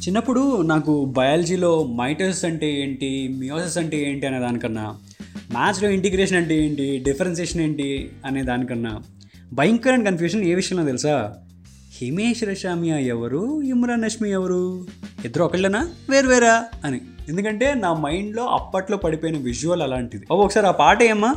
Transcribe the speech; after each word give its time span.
చిన్నప్పుడు 0.00 0.62
నాకు 0.62 1.04
బయాలజీలో 1.04 1.86
మైటోసిస్ 1.96 2.44
అంటే 2.44 2.82
ఏంటి 2.82 3.28
మియోసిస్ 3.38 3.78
అంటే 3.78 4.10
ఏంటి 4.10 4.26
అనే 4.26 4.38
దానికన్నా 4.38 4.94
మ్యాథ్స్లో 5.52 5.90
ఇంటిగ్రేషన్ 5.90 6.36
అంటే 6.36 6.66
ఏంటి 6.66 6.98
డిఫరెన్సియేషన్ 6.98 7.60
ఏంటి 7.60 8.10
అనే 8.26 8.42
దానికన్నా 8.42 9.00
భయంకరమైన 9.52 10.04
కన్ఫ్యూషన్ 10.04 10.44
ఏ 10.44 10.54
విషయంలో 10.54 10.86
తెలుసా? 10.86 11.34
హిమేష్ 12.00 12.44
రషామియా 12.44 12.98
ఎవరు 12.98 13.62
ఇమ్రాన్ 13.62 14.04
రష్మి 14.04 14.30
ఎవరు? 14.30 14.86
ఇద్దరు 15.24 15.44
ఒకళ్ళనా? 15.44 15.88
వేరువేరా 16.10 16.64
అని. 16.84 17.00
ఎందుకంటే 17.28 17.74
నా 17.74 17.94
మైండ్లో 17.94 18.44
అప్పట్లో 18.44 18.96
పడిపోయిన 18.96 19.38
విజువల్ 19.38 19.82
అలాంటిది. 19.82 20.26
ఓ 20.30 20.36
ఒకసారి 20.36 20.66
ఆ 20.66 20.70
పాట 20.70 21.02
ఏమ్మా? 21.02 21.34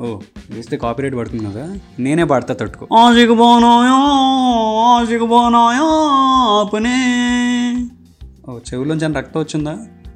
ఓ 0.00 0.18
వేస్తే 0.50 0.76
కాపీరైట్ 0.76 1.14
పడుతుంది? 1.14 1.44
కదా 1.44 1.76
నేనే 1.98 2.24
పాడతా 2.24 2.54
తట్టుకో. 2.54 2.96
ఆజికు 2.96 3.34
పోనాయా 3.34 3.96
ఆజికు 4.98 5.26
పోనాయా 5.26 5.86
అపనే 6.60 6.96
ఓ 8.48 8.58
చెవులోంచి 8.58 9.04
అని 9.04 9.14
రక్తం 9.14 9.40
వచ్చిందా? 9.40 9.72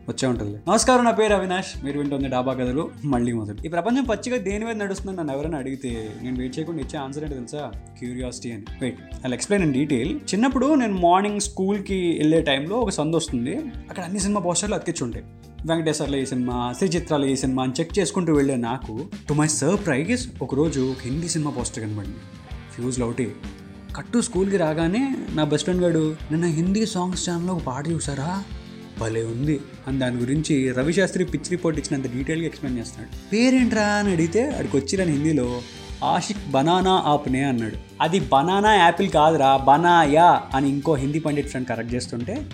వచ్చే 0.09 0.28
ఉంటుంది 0.28 0.59
నమస్కారం 0.69 1.05
నా 1.05 1.10
పేరు 1.10 1.34
అవినాష్. 1.34 1.84
మీరు 1.84 1.98
వింటుంది 1.98 2.28
డాబా 2.28 2.52
కథలు 2.52 2.91
మళ్ళీ 3.05 3.33
మొదలు 3.33 3.66
ఈ 3.66 3.69
ప్రపంచం 3.69 4.05
పచ్చిగా 4.05 4.37
దేని 4.37 4.64
మీద 4.64 4.77
నడుస్తుందని 4.77 5.16
నన్ను 5.16 5.33
ఎవరైనా 5.33 5.59
అడిగితే 5.59 6.14
నేను 6.23 6.37
వెయిట్ 6.37 6.59
చేయకుండా 6.59 6.80
ఇచ్చే 6.80 6.98
ఆన్సర్ 6.98 7.24
ఏంటి 7.24 7.34
తెలుసా? 7.34 7.73
క్యూరియాసిటీ 7.98 8.52
అని. 8.52 8.64
Wait 8.80 8.98
I 9.27 9.33
explain 9.33 9.69
in 9.69 9.74
detail 9.74 10.20
చిన్నప్పుడు 10.34 10.74
నేను 10.74 10.92
మార్నింగ్ 10.92 11.41
స్కూల్కి 11.41 12.16
వెళ్ళే 12.19 12.42
టైంలో 12.42 12.77
ఒక 12.77 12.91
సందు 12.91 13.16
వస్తుంది. 13.16 13.56
అక్కడ 13.91 14.05
అన్ని 14.05 14.20
సినిమా 14.20 14.41
పోస్టర్లు 14.41 14.75
అతికించి 14.75 15.05
ఉంటాయి 15.05 15.25
వెంకటేశ్వర్లో 15.66 16.19
ఈ 16.19 16.27
సినిమా 16.27 16.75
శ్రీచిత్రాలు 16.78 17.27
ఈ 17.27 17.36
సినిమా 17.36 17.62
అని 17.62 17.72
చెక్ 17.80 17.98
చేసుకుంటూ 17.98 18.33
వెళ్ళే 18.33 18.56
నాకు 18.56 19.06
టు 19.28 19.34
మై 19.34 19.47
సర్ప్రైజ్ 19.47 20.28
ఒకరోజు 20.42 20.80
ఒక 20.80 20.97
హిందీ 21.02 21.28
సినిమా 21.28 21.50
పోస్టర్ 21.50 21.84
కనబడింది. 21.84 22.16
ఫ్యూజ్లో 22.75 23.09
ఒకటి. 23.09 23.33
కట్టు 23.96 24.20
స్కూల్కి 24.20 24.56
రాగానే 24.56 25.16
నా 25.34 25.44
బెస్ట్ 25.44 25.64
ఫ్రెండ్ 25.64 25.82
గాడు 25.82 26.16
నిన్న 26.30 26.44
హిందీ 26.44 26.86
సాంగ్స్ 26.86 27.30
ఛానల్లో 27.30 27.54
ఒక 27.54 27.62
పాట 27.62 27.88
చూసారా 27.88 28.42
భలే 29.00 29.24
ఉంది. 29.24 29.60
అని 29.88 29.98
దాని 29.98 30.16
గురించి 30.16 30.72
రవిశాస్త్రి 30.72 31.24
పిచ్ 31.24 31.50
రిపోర్ట్ 31.50 31.78
ఇచ్చినంత 31.78 32.12
డీటెయిల్గా 32.12 32.46
ఎక్స్ప్లెయిన్ 32.46 32.80
చేస్తున్నాడు. 32.80 33.30
పేరేంట్రా? 33.32 33.82
అని 33.82 34.12
అడిగితే 34.12 34.50
అడికి 34.50 34.77
వచ్చిరని 34.77 35.12
హిందీలో 35.12 35.60
ఆషిక్ 36.04 36.50
బనానా 36.50 37.02
ఆప్నే 37.06 37.42
అన్నాడు. 37.42 37.77
అది 38.00 38.20
బనానా 38.20 38.74
యాపిల్ 38.74 39.10
కాదురా 39.10 39.56
బనాయా 39.56 40.42
అని 40.54 40.69
ఇంకో 40.69 40.94
హిందీ 40.94 41.19
పండిట్ 41.19 41.48
ఫ్రెండ్ 41.48 41.69
కరెక్ట్ 41.69 41.94
చేస్తుంటే 41.94 42.47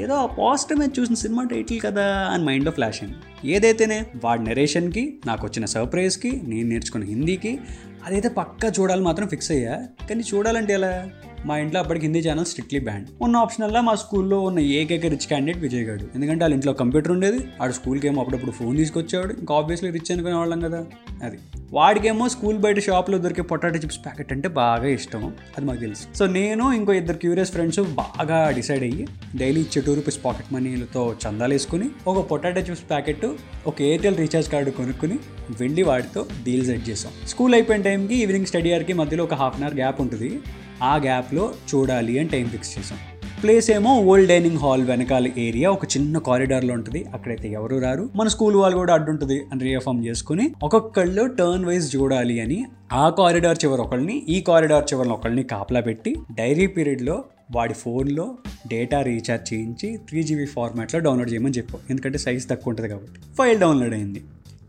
ఏదో 0.00 0.30
పాజిటివ్ 0.38 0.78
మీద 0.78 0.88
చూసిన 1.00 1.14
సినిమా 1.14 1.44
టైటిల్ 1.44 1.80
కదా 1.80 2.04
అని 2.04 2.44
మైండ్లో 2.44 2.70
ఫ్లాష్ 2.70 3.02
అయింది. 3.02 3.52
ఏదైతేనే 3.52 4.06
వాడి 4.24 4.44
నెరేషన్కి 4.44 5.18
నాకు 5.26 5.46
వచ్చిన 5.46 5.64
సర్ప్రైజ్కి 5.64 6.40
నేను 6.44 6.68
నేర్చుకున్న 6.68 7.04
హిందీకి 7.04 7.58
అదైతే 8.06 8.28
పక్కా 8.28 8.72
చూడాలి 8.80 9.02
మాత్రం 9.02 9.28
ఫిక్స్ 9.28 9.50
అయ్యా. 9.50 9.74
కానీ 10.10 10.24
చూడాలంటే 10.34 10.72
ఎలా? 10.72 11.08
మా 11.46 11.58
ఇంట్లో 11.58 11.80
అప్పటికి 11.80 12.06
హిందీ 12.06 12.20
ఛానల్ 12.20 12.46
స్ట్రిక్ట్లీ 12.46 12.80
బ్యాండ్ 12.80 13.08
ఉన్న 13.22 13.36
ఆప్షనల్లా 13.36 13.80
మా 13.80 13.94
స్కూల్లో 13.94 14.40
ఉన్న 14.40 14.58
ఏకైక 14.58 15.06
రిచ్ 15.06 15.26
క్యాండిడేట్ 15.26 15.62
విజయ్ 15.62 15.84
గారు 15.84 16.04
ఎందుకంటే 16.14 16.44
వాళ్ళ 16.44 16.54
ఇంట్లో 16.54 16.72
కంప్యూటర్ 16.72 17.12
ఉండేది 17.12 17.48
ఆడు 17.62 17.72
స్కూల్కి 17.72 18.06
ఏమో 18.06 18.20
అప్పుడప్పుడు 18.22 18.50
ఫోన్ 18.50 18.76
తీసుకొచ్చాడు 18.76 19.34
ఇంకా 19.40 19.54
ఆబ్వియస్లీ 19.54 19.90
రిచ్ 19.90 20.12
అనుకునే 20.12 20.34
వాళ్ళం 20.34 20.60
కదా. 20.60 20.80
అది. 21.22 21.38
వాడికేమో 21.72 22.28
స్కూల్ 22.28 22.58
బయట 22.58 22.78
షాప్లో 22.78 23.18
దొరికే 23.18 23.42
పొటాటో 23.42 23.78
చిప్స్ 23.78 23.98
ప్యాకెట్ 24.04 24.32
అంటే 24.32 24.48
బాగా 24.48 24.86
ఇష్టం 24.86 25.24
అది 25.26 25.66
మాకు 25.66 25.80
తెలుసు. 25.80 26.16
సో 26.16 26.26
నేను 26.26 26.72
ఇంకో 26.72 26.92
ఇద్దరు 26.92 27.16
క్యూరియస్ 27.16 27.52
ఫ్రెండ్స్ 27.52 27.80
బాగా 27.80 28.50
డిసైడ్ 28.50 28.82
అయ్యి 28.82 29.06
డైలీ 29.36 29.60
ఇచ్చే 29.60 29.82
టూ 29.82 29.94
రూపీస్ 29.94 30.24
పాకెట్ 30.24 30.52
మనీలతో 30.52 31.16
చందాలు 31.28 31.54
వేసుకుని 31.54 31.90
ఒక 32.06 32.30
పొటాటో 32.30 32.60
చిప్స్ 32.60 32.90
ప్యాకెట్ 32.90 33.26
ఒక 33.66 33.82
ఎయిర్టెల్ 33.82 34.16
రీఛార్జ్ 34.16 34.50
కార్డు 34.50 34.70
కొనుక్కుని 34.70 35.18
వెళ్ళి 35.60 35.82
వాటితో 35.82 36.26
డీల్ 36.44 36.66
సెట్ 36.66 36.88
చేసాం 36.88 37.12
స్కూల్ 37.26 37.54
అయిపోయిన 37.54 37.82
టైంకి 37.82 38.14
ఈవినింగ్ 38.14 38.46
స్టడీ 38.46 38.72
అవర్కి 38.72 38.92
మధ్యలో 38.92 39.24
ఒక 39.24 39.34
హాఫ్ 39.34 39.56
అన్ 39.56 39.64
అవర్ 39.64 39.74
గ్యాప్ 39.74 40.00
ఉంటుంది. 40.00 40.40
ఆ 40.82 40.96
గ్యాప్లో 40.96 41.54
చూడాలి 41.74 42.18
అని 42.18 42.28
టైం 42.28 42.48
ఫిక్స్ 42.48 42.78
చేసాం 42.78 42.98
ప్లేస్ 43.42 43.70
ఏమో 43.70 44.00
ఓల్డ్ 44.00 44.28
డైనింగ్ 44.28 44.58
హాల్ 44.58 44.84
వెనకాల 44.84 45.28
ఏరియా 45.38 45.70
ఒక 45.70 45.84
చిన్న 45.84 46.18
కారిడార్లో 46.18 46.74
ఉంటుంది. 46.74 47.04
అక్కడైతే 47.14 47.48
ఎవరు 47.48 47.76
రారు? 47.76 48.10
మన 48.16 48.28
స్కూల్ 48.28 48.56
వాళ్ళు 48.56 48.76
కూడా 48.78 48.94
అడ్డుంటుంది 48.94 49.42
అని 49.52 49.64
రీఫార్మ్ 49.64 50.06
చేసుకుని 50.06 50.52
ఒక్కొక్కళ్ళు 50.62 51.26
టర్న్ 51.26 51.64
వైజ్ 51.64 51.96
చూడాలి 51.96 52.40
అని 52.40 52.66
ఆ 52.92 53.08
కారిడార్ 53.08 53.58
చివరి 53.64 53.80
ఒకళ్ళని 53.80 54.16
ఈ 54.28 54.40
కారిడార్ 54.40 54.84
చివరిని 54.92 55.14
ఒకళ్ళని 55.14 55.42
కాపలా 55.42 55.80
పెట్టి 55.80 56.16
డైరీ 56.32 56.66
పీరియడ్లో 56.66 57.24
వాడి 57.50 57.74
ఫోన్లో 57.74 58.38
డేటా 58.66 59.02
రీఛార్జ్ 59.02 59.54
చేయించి 59.54 59.96
త్రీ 60.08 60.22
జీబీ 60.22 60.46
ఫార్మాట్లో 60.46 61.00
డౌన్లోడ్ 61.00 61.32
చేయమని 61.32 61.58
చెప్పాం. 61.58 61.80
ఎందుకంటే 61.90 62.18
సైజ్ 62.18 62.48
తక్కువ 62.48 62.70
ఉంటుంది 62.70 62.88
కాబట్టి. 62.88 63.20
ఫైల్ 63.38 63.58
డౌన్లోడ్ 63.58 63.94
అయింది. 63.94 64.22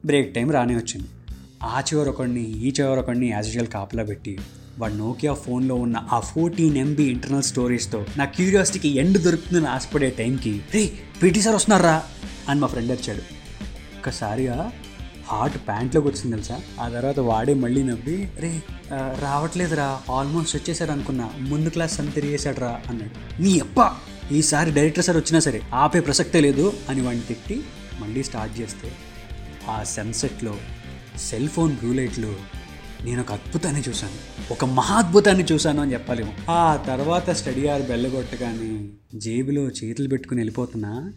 బ్రేక్ 0.06 0.34
టైం 0.34 0.52
రానే 0.52 0.76
వచ్చింది. 0.76 1.08
ఆ 1.64 1.82
చివరొకడిని 1.94 2.44
ఈ 2.44 2.74
చివరొకడిని 2.80 3.30
యాజ్ 3.30 3.48
యూజువల్ 3.48 3.68
కాపలా 3.68 4.04
పెట్టి 4.04 4.38
వాడు 4.78 4.94
నోకియా 4.94 5.34
ఫోన్లో 5.34 5.76
ఉన్న 5.76 5.98
ఆ 6.12 6.20
ఫోర్టీన్ 6.20 6.78
ఎంబీ 6.78 7.04
ఇంటర్నల్ 7.04 7.44
స్టోరీస్తో 7.44 8.06
నా 8.18 8.26
క్యూరియాసిటీకి 8.26 8.88
ఎండ్ 8.98 9.18
దొరుకుతుందని 9.18 9.68
ఆశపడే 9.68 10.10
టైంకి 10.10 10.62
రే 10.74 10.84
పీటీ 11.24 11.42
సార్ 11.42 11.56
వస్తున్నారా? 11.56 12.04
అని 12.50 12.60
మా 12.60 12.68
ఫ్రెండ్ 12.68 12.92
వచ్చాడు 12.92 13.24
ఒక్కసారిగా 13.98 14.72
హార్ట్ 15.28 15.58
ప్యాంట్లోకి 15.68 16.08
వచ్చింది 16.08 16.32
తెలుసా? 16.32 16.60
ఆ 16.82 16.90
తర్వాత 16.90 17.20
వాడే 17.20 17.54
మళ్ళీ 17.54 17.84
నవ్వి 17.84 18.28
రే 18.40 18.62
రావట్లేదురా 19.20 20.00
ఆల్మోస్ట్ 20.12 20.58
వచ్చేసారు 20.58 20.92
అనుకున్నా 20.92 21.30
ముందు 21.40 21.70
క్లాస్ 21.70 22.00
అంత 22.00 22.14
తిరిగేశాడు 22.14 22.66
అన్నాడు. 22.90 23.42
నీ 23.42 23.60
అప్ప 23.60 23.80
ఈసారి 24.34 24.72
డైరెక్టర్ 24.72 25.06
సార్ 25.06 25.18
వచ్చినా 25.18 25.40
సరే 25.40 25.62
ఆపే 25.74 26.00
ప్రసక్తే 26.00 26.40
లేదు 26.40 26.74
అని 26.90 27.02
వాడిని 27.02 27.24
తిట్టి 27.24 27.62
మళ్ళీ 28.00 28.24
స్టార్ట్ 28.24 28.62
చేస్తే 28.62 28.92
ఆ 29.70 29.84
సన్సెట్లో 29.84 30.54
సెల్ 31.30 31.50
ఫోన్ 31.50 31.76
బ్లూ 31.76 31.94
లైట్లు 31.94 32.32
నేను 33.08 33.22
ఒక 33.22 33.32
అద్భుతాన్ని 33.32 33.82
చూశాను. 33.90 34.18
ఒక 34.54 34.66
మహాద్భుతాన్ని 34.66 35.46
చూశాను 35.52 35.82
అని 35.82 35.94
చెప్పలేము. 35.94 36.32
ఆ 36.50 36.84
తర్వాత 36.88 37.30
స్టడీ 37.30 37.68
ఆర్ 37.68 37.82
బెల్లగొట్టగానే 37.82 38.72
జేబులో 39.16 39.64
చేతులు 39.68 40.08
పెట్టుకుని 40.08 40.40
వెళ్ళిపోతున్నా 40.40 41.14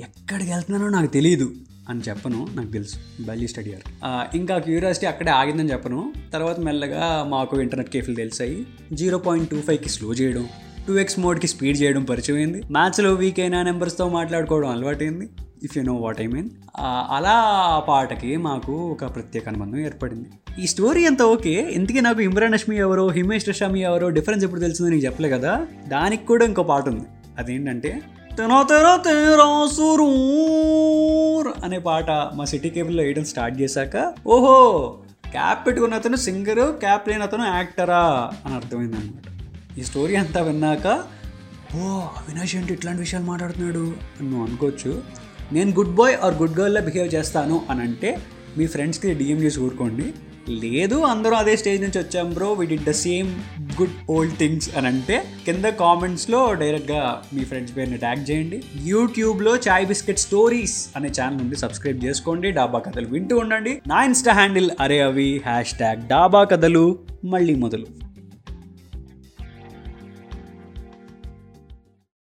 ఎక్కడికి 0.00 0.50
వెళ్తున్నానో 0.50 0.88
నాకు 0.88 1.10
తెలియదు 1.12 1.48
అని 1.88 2.00
చెప్పను 2.08 2.48
నాకు 2.54 2.68
తెలుసు 2.68 2.96
బెల్లీ 3.22 3.48
స్టడీ 3.48 3.72
ఆర్ 4.04 4.36
ఇంకా 4.36 4.58
క్యూరియాసిటీ 4.58 5.06
అక్కడే 5.06 5.30
ఆగిందని 5.30 5.72
చెప్పను. 5.72 6.12
తర్వాత 6.32 6.60
మెల్లగా 6.60 7.24
మాకు 7.28 7.60
ఇంటర్నెట్ 7.60 7.90
కేఫ్లు 7.90 8.14
తెలిసాయి. 8.14 8.66
జీరో 8.92 9.18
పాయింట్ 9.18 9.50
టూ 9.50 9.60
ఫైవ్కి 9.60 9.88
స్లో 9.88 10.12
చేయడం 10.12 10.46
టూ 10.88 10.98
ఎక్స్ 10.98 11.18
మోడ్కి 11.18 11.48
స్పీడ్ 11.48 11.82
చేయడం 11.82 12.04
పరిచయం 12.04 12.36
అయింది. 12.36 12.62
మ్యాథ్స్లో 12.70 13.12
వీక్ 13.14 13.40
అయిన 13.40 13.62
నెంబర్స్తో 13.62 14.08
మాట్లాడుకోవడం 14.08 14.70
అలవాటైంది 14.70 15.28
if 15.62 15.78
you 15.78 15.84
know 15.84 15.94
what 15.94 16.20
I 16.20 16.26
mean. 16.26 16.50
అలా 17.16 17.36
ఆ 17.74 17.78
పాటకి 17.80 18.36
మాకు 18.36 18.72
ఒక 18.72 19.04
ప్రత్యేక 19.14 19.48
అనుబంధం 19.48 19.78
ఏర్పడింది. 19.78 20.28
ఈ 20.56 20.66
స్టోరీ 20.66 21.00
అంతా 21.06 21.24
ఓకే. 21.26 21.54
ఇంతకీ 21.70 22.00
నాకు 22.00 22.20
ఇమ్రాన్ 22.22 22.54
హష్మి 22.54 22.76
ఎవరో 22.78 23.08
హిమేష్ 23.08 23.48
రషామి 23.48 23.80
ఎవరో 23.82 24.06
డిఫరెన్స్ 24.08 24.44
ఎప్పుడు 24.44 24.60
తెలిసిందో 24.60 24.90
నీకు 24.90 25.04
చెప్పలే 25.06 25.28
కదా? 25.30 25.52
దానికి 25.88 26.24
కూడా 26.26 26.44
ఇంకో 26.44 26.62
పాట 26.64 26.84
ఉంది. 26.88 27.06
అదేంటంటే 27.38 27.90
తెరా 28.36 28.62
తెరా 28.62 28.92
తెరా 28.98 29.46
అనే 31.64 31.78
పాట 31.80 32.08
మా 32.34 32.44
సిటీ 32.44 32.70
కేబుల్లో 32.70 33.02
వేయడం 33.02 33.24
స్టార్ట్ 33.24 33.60
చేశాక 33.60 33.96
ఓహో 34.26 34.56
క్యాప్ 35.32 35.66
పెట్టుకున్న 35.66 35.94
అతను 35.94 36.16
సింగరు 36.16 36.66
క్యాప్ 36.80 37.08
లేని 37.08 37.22
అతను 37.22 37.44
యాక్టరా 37.48 38.02
అని 38.44 38.54
అర్థమైంది 38.54 38.96
అనమాట 38.96 39.24
ఈ 39.78 39.84
స్టోరీ 39.84 40.14
అంతా 40.16 40.40
విన్నాక 40.42 40.86
ఓ 41.76 41.86
అవినాష్ 42.18 42.56
ఏంటి 42.56 42.72
ఇట్లాంటి 42.72 43.00
విషయాలు 43.00 43.24
మాట్లాడుతున్నాడు? 43.24 43.84
అని 44.12 44.28
నువ్వు 44.30 44.44
అనుకోవచ్చు. 44.46 44.92
నేను 45.52 45.70
గుడ్ 45.70 45.94
బాయ్ 45.94 46.14
ఆర్ 46.22 46.34
గుడ్ 46.34 46.60
గర్ల్లా 46.60 46.80
బిహేవ్ 46.80 47.14
చేస్తాను 47.14 47.60
అని 47.70 47.80
అంటే 47.80 48.10
మీ 48.56 48.66
ఫ్రెండ్స్కి 48.66 49.14
డిఎం 49.14 49.36
చేసి 49.42 49.60
ఊరుకోండి. 49.60 50.06
లేదు 50.48 50.94
అందరూ 50.94 51.34
అదే 51.34 51.56
స్టేజ్ 51.56 51.82
నుంచి 51.82 51.98
వచ్చాం 51.98 52.34
bro. 52.34 52.52
We 52.52 52.66
did 52.66 52.84
the 52.84 52.90
same 52.90 53.34
good 53.80 54.10
old 54.10 54.36
things 54.36 54.76
అని 54.76 54.86
అంటే 54.86 55.24
కింద 55.44 55.64
కామెంట్స్లో 55.64 56.54
డైరెక్ట్గా 56.54 57.22
మీ 57.32 57.44
ఫ్రెండ్స్ 57.44 57.76
పేరుని 57.76 57.98
ట్యాగ్ 57.98 58.30
చేయండి. 58.30 58.62
యూట్యూబ్లో 58.84 59.56
చాయ్ 59.56 59.86
బిస్కెట్ 59.86 60.18
స్టోరీస్ 60.18 60.88
అనే 60.96 61.08
ఛానల్ 61.08 61.40
ఉంది. 61.40 61.56
సబ్స్క్రైబ్ 61.56 62.04
చేసుకోండి. 62.04 62.50
డాబా 62.50 62.78
కథలు 62.78 63.06
వింటూ 63.06 63.38
ఉండండి. 63.38 63.80
నా 63.86 64.04
ఇన్స్టా 64.04 64.32
హ్యాండిల్ 64.32 64.70
అరే 64.80 65.00
అవి 65.00 65.42
హ్యాష్ 65.46 65.74
ట్యాగ్ 65.74 66.08
డాబా 66.08 66.44
కథలు 66.44 66.98
మళ్ళీ 67.24 67.54
మొదలు. 67.54 68.05